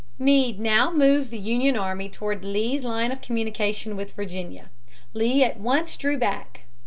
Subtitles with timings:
[0.17, 4.71] Meade now moved the Union army toward Lee's line of communication with Virginia.
[5.13, 6.61] Lee at once drew back.